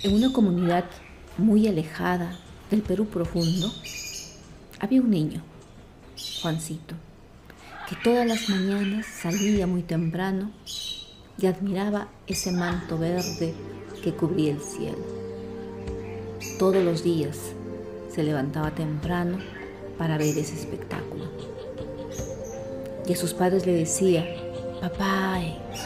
En 0.00 0.14
una 0.14 0.32
comunidad 0.32 0.84
muy 1.38 1.66
alejada 1.66 2.38
del 2.70 2.82
Perú 2.82 3.06
profundo, 3.06 3.72
había 4.78 5.00
un 5.00 5.10
niño, 5.10 5.42
Juancito, 6.40 6.94
que 7.88 7.96
todas 8.04 8.24
las 8.24 8.48
mañanas 8.48 9.06
salía 9.06 9.66
muy 9.66 9.82
temprano 9.82 10.52
y 11.36 11.46
admiraba 11.46 12.06
ese 12.28 12.52
manto 12.52 12.96
verde 12.96 13.54
que 14.00 14.14
cubría 14.14 14.52
el 14.52 14.60
cielo. 14.60 15.04
Todos 16.60 16.84
los 16.84 17.02
días 17.02 17.36
se 18.08 18.22
levantaba 18.22 18.72
temprano 18.72 19.38
para 19.98 20.16
ver 20.16 20.38
ese 20.38 20.54
espectáculo. 20.54 21.24
Y 23.04 23.14
a 23.14 23.16
sus 23.16 23.34
padres 23.34 23.66
le 23.66 23.72
decía, 23.72 24.24
papá, 24.80 25.40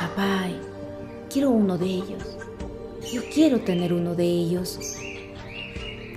papá, 0.00 0.46
quiero 1.30 1.50
uno 1.50 1.76
de 1.76 1.86
ellos. 1.86 2.47
Yo 3.12 3.22
quiero 3.32 3.60
tener 3.60 3.94
uno 3.94 4.14
de 4.14 4.24
ellos. 4.24 4.78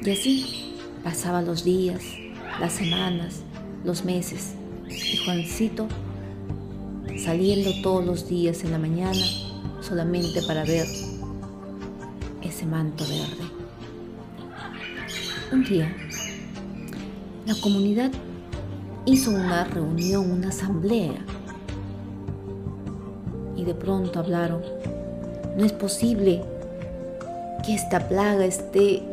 Y 0.03 0.09
así 0.09 0.75
pasaban 1.03 1.45
los 1.45 1.63
días, 1.63 2.03
las 2.59 2.73
semanas, 2.73 3.43
los 3.85 4.03
meses. 4.03 4.55
Y 4.89 5.17
Juancito 5.17 5.87
saliendo 7.23 7.71
todos 7.81 8.05
los 8.05 8.27
días 8.27 8.63
en 8.63 8.71
la 8.71 8.79
mañana 8.79 9.21
solamente 9.79 10.41
para 10.41 10.65
ver 10.65 10.85
ese 12.41 12.65
manto 12.65 13.05
verde. 13.05 13.49
Un 15.53 15.63
día, 15.63 15.95
la 17.45 17.55
comunidad 17.61 18.11
hizo 19.05 19.31
una 19.31 19.63
reunión, 19.63 20.29
una 20.29 20.49
asamblea. 20.49 21.25
Y 23.55 23.63
de 23.63 23.75
pronto 23.75 24.19
hablaron, 24.19 24.61
no 25.55 25.63
es 25.63 25.71
posible 25.71 26.43
que 27.61 27.75
esta 27.75 28.07
plaga 28.07 28.45
esté 28.45 29.03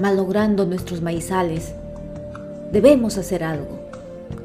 malogrando 0.00 0.66
nuestros 0.66 1.02
maizales. 1.02 1.74
Debemos 2.72 3.18
hacer 3.18 3.44
algo. 3.44 3.80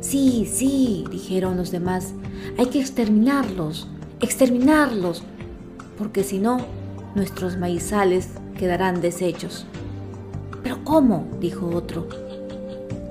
Sí, 0.01 0.49
sí, 0.51 1.05
dijeron 1.09 1.57
los 1.57 1.71
demás, 1.71 2.13
hay 2.57 2.67
que 2.67 2.79
exterminarlos, 2.79 3.87
exterminarlos, 4.21 5.23
porque 5.97 6.23
si 6.23 6.37
no, 6.37 6.59
nuestros 7.15 7.57
maizales 7.57 8.29
quedarán 8.57 9.01
deshechos. 9.01 9.65
¿Pero 10.63 10.83
cómo? 10.83 11.27
dijo 11.39 11.67
otro. 11.67 12.07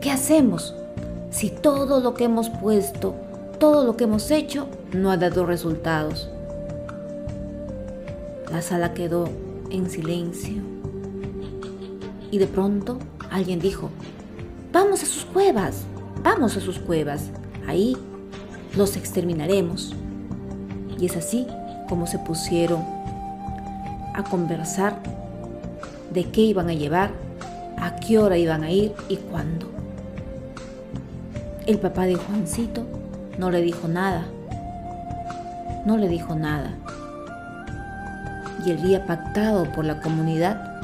¿Qué 0.01 0.11
hacemos 0.11 0.75
si 1.31 1.51
todo 1.51 2.01
lo 2.01 2.15
que 2.15 2.25
hemos 2.25 2.49
puesto, 2.49 3.15
todo 3.59 3.85
lo 3.85 3.97
que 3.97 4.05
hemos 4.05 4.31
hecho, 4.31 4.69
no 4.93 5.11
ha 5.11 5.17
dado 5.17 5.47
resultados? 5.47 6.29
La 8.53 8.63
sala 8.63 8.95
quedó 8.95 9.29
en 9.71 9.91
silencio. 9.91 10.63
Y 12.31 12.39
de 12.39 12.47
pronto 12.47 12.99
alguien 13.31 13.61
dijo, 13.61 13.91
vamos 14.73 15.03
a 15.03 15.07
sus 15.07 15.25
cuevas, 15.25 15.85
vamos 16.23 16.57
a 16.57 16.61
sus 16.61 16.79
cuevas, 16.79 17.31
ahí 17.67 17.97
los 18.77 18.97
exterminaremos. 18.97 19.95
Y 20.99 21.07
es 21.07 21.17
así 21.17 21.47
como 21.89 22.07
se 22.07 22.19
pusieron 22.19 22.83
a 24.15 24.25
conversar 24.29 24.99
de 26.13 26.25
qué 26.31 26.41
iban 26.43 26.69
a 26.69 26.75
llevar, 26.75 27.11
a 27.77 27.97
qué 27.97 28.19
hora 28.19 28.39
iban 28.39 28.65
a 28.65 28.71
ir 28.71 28.93
y 29.09 29.17
cuándo. 29.17 29.67
El 31.67 31.79
papá 31.79 32.07
de 32.07 32.17
Juancito 32.17 32.85
no 33.39 33.51
le 33.51 33.61
dijo 33.61 33.89
nada, 33.89 34.27
no 35.85 35.97
le 35.97 36.09
dijo 36.09 36.35
nada 36.35 36.77
y 38.67 38.71
el 38.73 38.83
día 38.83 39.07
pactado 39.07 39.71
por 39.73 39.85
la 39.85 40.01
comunidad, 40.01 40.81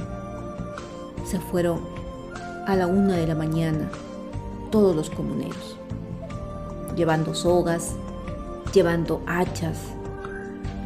se 1.28 1.40
fueron 1.40 1.80
a 2.66 2.76
la 2.76 2.86
una 2.86 3.16
de 3.16 3.26
la 3.26 3.34
mañana 3.34 3.90
todos 4.70 4.94
los 4.94 5.10
comuneros, 5.10 5.76
llevando 6.94 7.34
sogas, 7.34 7.96
llevando 8.72 9.20
hachas, 9.26 9.78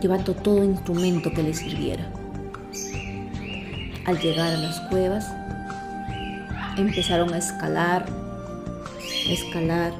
llevando 0.00 0.32
todo 0.32 0.64
instrumento 0.64 1.30
que 1.30 1.42
les 1.42 1.58
sirviera. 1.58 2.10
Al 4.06 4.18
llegar 4.18 4.54
a 4.54 4.56
las 4.56 4.80
cuevas, 4.88 5.30
empezaron 6.78 7.34
a 7.34 7.38
escalar, 7.38 8.06
a 8.08 9.32
escalar 9.32 9.92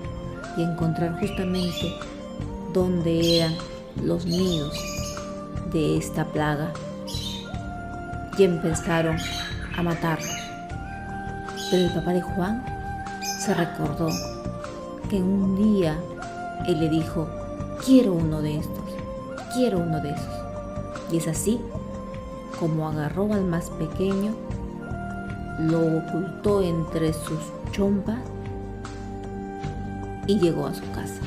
y 0.56 0.62
encontrar 0.62 1.20
justamente 1.20 1.92
dónde 2.72 3.36
eran 3.36 3.54
los 4.02 4.24
nidos 4.24 4.74
de 5.72 5.98
esta 5.98 6.24
plaga 6.24 6.72
y 8.38 8.44
empezaron 8.44 9.16
a 9.76 9.82
matarlos. 9.82 10.36
Pero 11.70 11.84
el 11.84 11.92
papá 11.92 12.12
de 12.12 12.22
Juan 12.22 12.64
se 13.38 13.54
recordó 13.54 14.08
que 15.08 15.16
un 15.16 15.56
día 15.56 15.96
él 16.66 16.80
le 16.80 16.88
dijo, 16.88 17.28
quiero 17.84 18.12
uno 18.12 18.42
de 18.42 18.58
estos, 18.58 18.84
quiero 19.54 19.78
uno 19.78 20.00
de 20.00 20.10
esos. 20.10 20.34
Y 21.10 21.18
es 21.18 21.28
así 21.28 21.60
como 22.58 22.88
agarró 22.88 23.32
al 23.32 23.44
más 23.44 23.70
pequeño, 23.70 24.34
lo 25.60 25.98
ocultó 25.98 26.62
entre 26.62 27.12
sus 27.12 27.40
chompas 27.72 28.18
y 30.26 30.38
llegó 30.38 30.66
a 30.66 30.74
su 30.74 30.82
casa. 30.90 31.20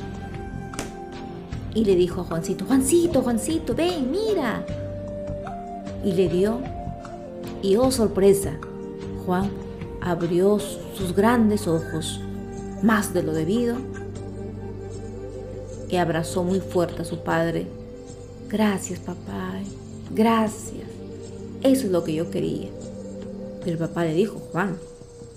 Y 1.73 1.85
le 1.85 1.95
dijo 1.95 2.21
a 2.21 2.23
Juancito, 2.23 2.65
Juancito, 2.65 3.21
Juancito, 3.21 3.75
ven, 3.75 4.11
mira. 4.11 4.63
Y 6.03 6.13
le 6.13 6.27
dio 6.27 6.59
y 7.61 7.75
oh 7.75 7.91
sorpresa, 7.91 8.53
Juan 9.25 9.49
abrió 10.01 10.59
sus 10.59 11.15
grandes 11.15 11.67
ojos, 11.67 12.19
más 12.81 13.13
de 13.13 13.23
lo 13.23 13.33
debido, 13.33 13.77
y 15.89 15.97
abrazó 15.97 16.43
muy 16.43 16.59
fuerte 16.59 17.01
a 17.01 17.05
su 17.05 17.23
padre. 17.23 17.67
Gracias, 18.47 18.99
papá, 18.99 19.53
gracias. 20.11 20.87
Eso 21.61 21.85
es 21.87 21.91
lo 21.91 22.03
que 22.03 22.13
yo 22.13 22.31
quería. 22.31 22.69
Pero 23.59 23.71
el 23.71 23.77
papá 23.77 24.05
le 24.05 24.13
dijo, 24.13 24.39
Juan, 24.51 24.77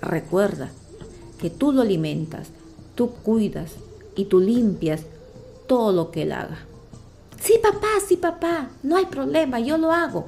recuerda 0.00 0.70
que 1.40 1.50
tú 1.50 1.72
lo 1.72 1.82
alimentas, 1.82 2.48
tú 2.94 3.10
cuidas 3.10 3.72
y 4.14 4.26
tú 4.26 4.38
limpias 4.40 5.02
todo 5.66 5.92
lo 5.92 6.10
que 6.10 6.22
él 6.22 6.32
haga. 6.32 6.58
Sí, 7.40 7.54
papá, 7.60 7.88
sí, 8.06 8.16
papá, 8.16 8.70
no 8.84 8.96
hay 8.96 9.06
problema, 9.06 9.58
yo 9.58 9.76
lo 9.76 9.90
hago, 9.90 10.26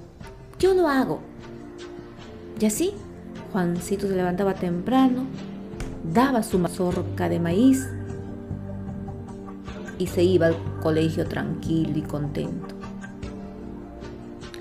yo 0.59 0.75
lo 0.75 0.88
hago. 0.88 1.21
Y 2.60 2.66
así, 2.66 2.92
Juancito 3.53 4.06
se 4.06 4.16
levantaba 4.16 4.54
temprano, 4.54 5.26
daba 6.12 6.42
su 6.42 6.59
mazorca 6.59 7.28
de 7.28 7.41
maíz 7.41 7.88
y 9.98 10.06
se 10.06 10.22
iba 10.22 10.47
al 10.47 10.56
colegio 10.82 11.26
tranquilo 11.26 11.97
y 11.97 12.03
contento. 12.03 12.75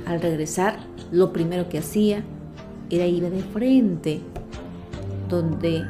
Al 0.05 0.21
regresar, 0.21 0.79
lo 1.11 1.31
primero 1.31 1.69
que 1.69 1.79
hacía 1.79 2.23
era 2.89 3.05
ir 3.05 3.29
de 3.29 3.41
frente 3.41 4.21
donde 5.29 5.83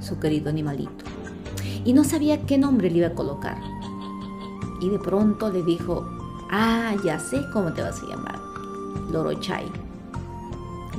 su 0.00 0.18
querido 0.18 0.50
animalito. 0.50 1.04
Y 1.84 1.92
no 1.92 2.04
sabía 2.04 2.44
qué 2.46 2.58
nombre 2.58 2.90
le 2.90 2.98
iba 2.98 3.08
a 3.08 3.14
colocar. 3.14 3.58
Y 4.80 4.88
de 4.88 4.98
pronto 4.98 5.50
le 5.50 5.62
dijo, 5.62 6.06
ah, 6.50 6.94
ya 7.04 7.18
sé 7.18 7.40
cómo 7.52 7.72
te 7.72 7.82
vas 7.82 8.02
a 8.02 8.06
llamar, 8.06 8.38
Lorochay. 9.10 9.79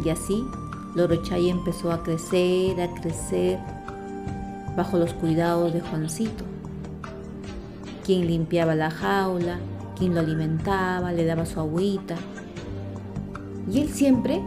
Y 0.03 0.09
así 0.09 0.45
Lorochay 0.95 1.49
empezó 1.49 1.91
a 1.91 2.03
crecer, 2.03 2.81
a 2.81 2.93
crecer 2.95 3.59
bajo 4.75 4.97
los 4.97 5.13
cuidados 5.13 5.73
de 5.73 5.81
Juancito, 5.81 6.43
quien 8.05 8.27
limpiaba 8.27 8.75
la 8.75 8.89
jaula, 8.89 9.59
quien 9.97 10.13
lo 10.13 10.21
alimentaba, 10.21 11.11
le 11.11 11.25
daba 11.25 11.45
su 11.45 11.59
agüita. 11.59 12.15
Y 13.71 13.81
él 13.81 13.89
siempre 13.89 14.41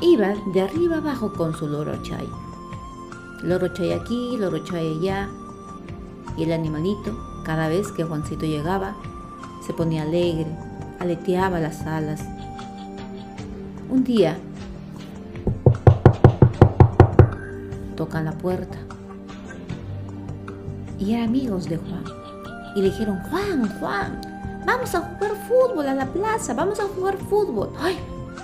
iba 0.00 0.34
de 0.52 0.62
arriba 0.62 0.96
abajo 0.96 1.32
con 1.32 1.54
su 1.54 1.68
Lorochay. 1.68 2.26
Lorochay 3.42 3.92
aquí, 3.92 4.36
Lorochay 4.38 4.98
allá. 4.98 5.28
Y 6.36 6.44
el 6.44 6.52
animalito, 6.52 7.16
cada 7.44 7.68
vez 7.68 7.92
que 7.92 8.04
Juancito 8.04 8.46
llegaba, 8.46 8.96
se 9.64 9.72
ponía 9.72 10.02
alegre, 10.02 10.46
aleteaba 10.98 11.60
las 11.60 11.82
alas. 11.82 12.22
Un 13.90 14.02
día 14.02 14.38
tocan 18.14 18.24
la 18.24 18.32
puerta. 18.32 18.78
Y 21.00 21.14
eran 21.14 21.28
amigos 21.28 21.68
de 21.68 21.76
Juan. 21.76 22.04
Y 22.76 22.80
le 22.80 22.90
dijeron, 22.90 23.20
Juan, 23.28 23.68
Juan, 23.80 24.20
vamos 24.64 24.94
a 24.94 25.00
jugar 25.00 25.32
fútbol 25.48 25.88
a 25.88 25.94
la 25.94 26.06
plaza, 26.06 26.54
vamos 26.54 26.78
a 26.78 26.84
jugar 26.84 27.16
fútbol. 27.18 27.70
¡Ay! 27.80 27.98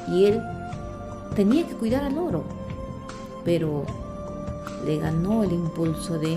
Y 0.09 0.25
él 0.27 0.43
tenía 1.37 1.67
que 1.67 1.75
cuidar 1.75 2.03
al 2.03 2.19
oro. 2.19 2.43
Pero 3.45 3.85
le 4.85 4.99
ganó 4.99 5.45
el 5.45 5.53
impulso 5.53 6.19
de 6.19 6.37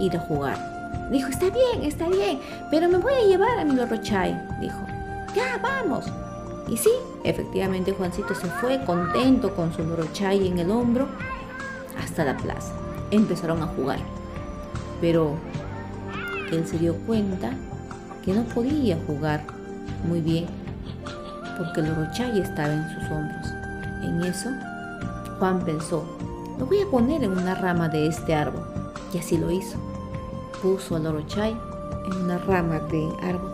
ir 0.00 0.16
a 0.16 0.20
jugar. 0.20 0.58
Dijo, 1.12 1.28
está 1.28 1.46
bien, 1.46 1.84
está 1.84 2.08
bien, 2.08 2.40
pero 2.70 2.88
me 2.88 2.98
voy 2.98 3.12
a 3.12 3.26
llevar 3.26 3.58
a 3.60 3.64
mi 3.64 3.74
lorochay. 3.74 4.36
Dijo, 4.60 4.78
ya, 5.34 5.58
vamos. 5.62 6.06
Y 6.68 6.76
sí, 6.76 6.90
efectivamente 7.22 7.92
Juancito 7.92 8.34
se 8.34 8.46
fue 8.46 8.84
contento 8.84 9.54
con 9.54 9.72
su 9.72 9.84
lorochay 9.84 10.48
en 10.48 10.58
el 10.58 10.70
hombro 10.70 11.08
hasta 11.98 12.24
la 12.24 12.36
plaza. 12.36 12.72
Empezaron 13.10 13.62
a 13.62 13.66
jugar. 13.66 13.98
Pero 15.00 15.36
él 16.50 16.66
se 16.66 16.78
dio 16.78 16.94
cuenta 17.06 17.52
que 18.24 18.32
no 18.32 18.42
podía 18.44 18.98
jugar 19.06 19.42
muy 20.06 20.20
bien 20.20 20.46
porque 21.58 21.80
el 21.80 21.88
lorochay 21.88 22.40
estaba 22.40 22.72
en 22.72 22.88
sus 22.90 23.10
hombros. 23.10 23.46
En 24.02 24.22
eso, 24.22 24.50
Juan 25.38 25.60
pensó, 25.64 26.04
lo 26.58 26.66
voy 26.66 26.80
a 26.80 26.90
poner 26.90 27.22
en 27.24 27.32
una 27.32 27.54
rama 27.54 27.88
de 27.88 28.06
este 28.06 28.34
árbol. 28.34 28.64
Y 29.12 29.18
así 29.18 29.36
lo 29.36 29.50
hizo. 29.50 29.76
Puso 30.62 30.96
al 30.96 31.04
lorochay 31.04 31.56
en 32.06 32.16
una 32.24 32.38
rama 32.38 32.78
de 32.90 33.08
árbol 33.22 33.52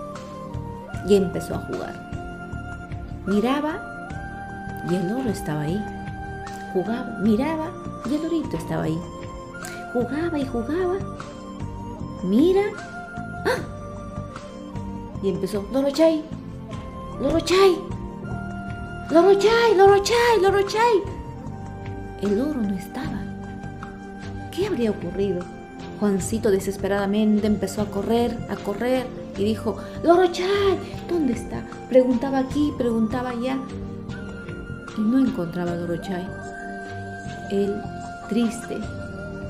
y 1.08 1.16
empezó 1.16 1.54
a 1.54 1.58
jugar. 1.58 2.08
Miraba 3.26 3.78
y 4.88 4.94
el 4.94 5.08
loro 5.08 5.28
estaba 5.30 5.62
ahí. 5.62 5.84
Jugaba, 6.72 7.18
miraba 7.22 7.72
y 8.08 8.14
el 8.14 8.22
lorito 8.22 8.56
estaba 8.56 8.84
ahí. 8.84 8.98
Jugaba 9.92 10.38
y 10.38 10.46
jugaba. 10.46 10.96
Mira. 12.24 12.62
¡Ah! 13.46 13.78
Y 15.22 15.30
empezó, 15.30 15.64
Lorochay, 15.72 16.22
Lorochay, 17.20 17.76
Lorochay, 19.10 19.74
Lorochay, 19.76 20.40
Lorochay. 20.42 21.02
El 22.22 22.38
loro 22.38 22.60
no 22.60 22.74
estaba. 22.76 23.22
¿Qué 24.52 24.66
habría 24.66 24.90
ocurrido? 24.90 25.44
Juancito 25.98 26.50
desesperadamente 26.50 27.46
empezó 27.46 27.82
a 27.82 27.86
correr, 27.86 28.36
a 28.48 28.56
correr 28.56 29.06
y 29.36 29.44
dijo, 29.44 29.76
Lorochay, 30.04 30.78
¿dónde 31.08 31.32
está? 31.32 31.64
Preguntaba 31.88 32.38
aquí, 32.38 32.72
preguntaba 32.76 33.30
allá 33.30 33.56
y 34.96 35.00
no 35.00 35.18
encontraba 35.18 35.72
a 35.72 35.76
Lorochay. 35.76 36.26
Él, 37.50 37.80
triste, 38.28 38.78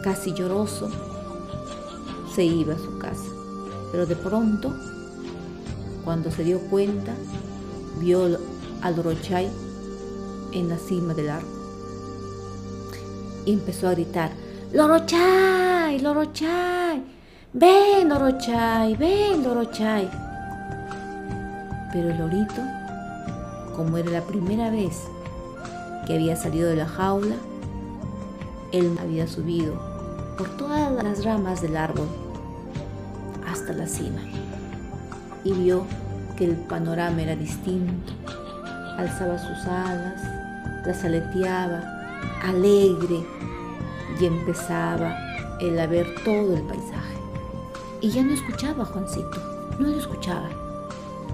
casi 0.02 0.32
lloroso, 0.32 0.90
se 2.34 2.44
iba 2.44 2.74
a 2.74 2.78
su 2.78 2.98
casa. 2.98 3.30
Pero 3.90 4.06
de 4.06 4.16
pronto, 4.16 4.74
cuando 6.04 6.30
se 6.30 6.44
dio 6.44 6.60
cuenta, 6.68 7.14
vio 8.00 8.38
a 8.82 8.90
Lorochay 8.90 9.48
en 10.52 10.68
la 10.68 10.78
cima 10.78 11.14
del 11.14 11.30
árbol 11.30 11.58
y 13.48 13.54
empezó 13.54 13.88
a 13.88 13.92
gritar, 13.92 14.30
Lorochay, 14.74 16.00
Lorochay, 16.00 17.02
ven 17.54 18.10
Lorochay, 18.10 18.94
ven 18.94 19.42
Lorochay. 19.42 20.06
Pero 21.90 22.10
el 22.10 22.18
lorito, 22.18 22.62
como 23.74 23.96
era 23.96 24.10
la 24.10 24.20
primera 24.20 24.70
vez 24.70 24.98
que 26.06 26.12
había 26.12 26.36
salido 26.36 26.68
de 26.68 26.76
la 26.76 26.86
jaula, 26.86 27.36
él 28.72 28.98
había 29.00 29.26
subido 29.26 29.74
por 30.36 30.48
todas 30.56 30.92
las 31.02 31.24
ramas 31.24 31.62
del 31.62 31.76
árbol 31.76 32.08
hasta 33.50 33.72
la 33.72 33.86
cima 33.86 34.20
y 35.44 35.52
vio 35.52 35.84
que 36.36 36.44
el 36.44 36.56
panorama 36.56 37.22
era 37.22 37.34
distinto. 37.34 38.12
Alzaba 38.96 39.38
sus 39.38 39.66
alas, 39.66 40.22
las 40.86 41.04
aleteaba, 41.04 41.82
alegre, 42.44 43.24
y 44.20 44.24
empezaba 44.24 45.16
él 45.60 45.78
a 45.78 45.86
ver 45.86 46.06
todo 46.24 46.56
el 46.56 46.62
paisaje. 46.62 47.14
Y 48.00 48.10
ya 48.10 48.22
no 48.22 48.32
escuchaba 48.32 48.82
a 48.82 48.86
Juancito, 48.86 49.40
no 49.78 49.88
lo 49.88 49.98
escuchaba. 49.98 50.48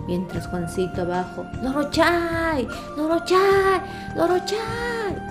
Mientras 0.06 0.46
Juancito 0.48 1.02
abajo, 1.02 1.46
¡Lorochay! 1.62 2.68
¡Lorochay! 2.96 3.80
¡Lorochay! 4.16 5.23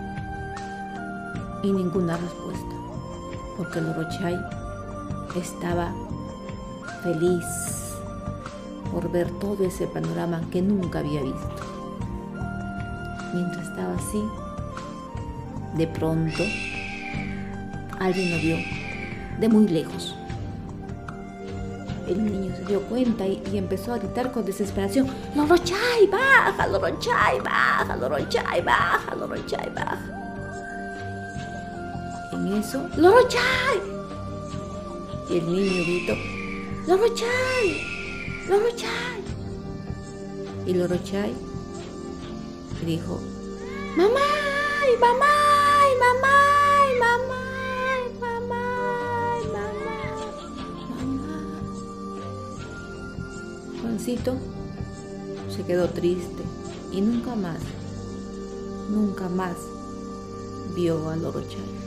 Y 1.64 1.72
ninguna 1.72 2.18
respuesta, 2.18 2.76
porque 3.58 3.82
Lorochay 3.82 4.38
estaba 5.36 5.94
feliz 7.02 7.46
por 8.92 9.12
ver 9.12 9.32
todo 9.40 9.66
ese 9.66 9.88
panorama 9.88 10.42
que 10.52 10.62
nunca 10.62 11.00
había 11.00 11.22
visto. 11.22 11.56
Mientras 13.34 13.68
estaba 13.68 13.96
así, 13.96 14.24
de 15.76 15.88
pronto 15.88 16.44
alguien 18.00 18.32
lo 18.32 18.38
vio 18.38 18.58
de 19.40 19.50
muy 19.50 19.68
lejos. 19.68 20.16
El 22.08 22.26
niño 22.26 22.56
se 22.56 22.66
dio 22.66 22.82
cuenta 22.82 23.26
y, 23.26 23.42
empezó 23.54 23.94
a 23.94 23.98
gritar 23.98 24.32
con 24.32 24.46
desesperación, 24.46 25.08
Lorochay, 25.36 26.08
baja, 26.12 26.68
Lorochay, 26.68 27.40
baja, 27.40 27.96
Lorochay, 27.96 28.62
baja, 28.62 29.16
Lorochay, 29.16 29.70
baja. 29.74 30.23
En 32.44 32.54
eso, 32.56 32.86
Lorochay. 32.98 33.80
Y 35.30 35.38
el 35.38 35.46
niño 35.46 35.84
gritó, 35.86 36.14
Lorochay, 36.86 37.82
Lorochay. 38.50 39.24
Y 40.66 40.74
Lorochay 40.74 41.34
dijo, 42.86 43.22
mamá, 43.96 44.20
mamá, 45.00 45.26
mamá, 46.02 46.28
mamá. 47.00 47.44
Juancito 53.82 54.36
se 55.50 55.64
quedó 55.64 55.88
triste 55.88 56.44
y 56.92 57.00
nunca 57.00 57.36
más, 57.36 57.60
nunca 58.90 59.30
más 59.30 59.56
vio 60.76 61.10
a 61.10 61.16
Lorochay. 61.16 61.83